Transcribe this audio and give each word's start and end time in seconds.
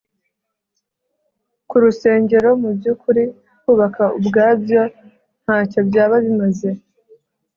ku 1.67 1.75
rusengero 1.83 2.49
Mu 2.61 2.69
by 2.77 2.85
ukuri 2.93 3.23
kubaka 3.63 4.03
ubwabyo 4.17 4.81
nta 5.43 5.57
cyo 5.71 5.79
byaba 5.89 6.15
bimaze 6.25 6.69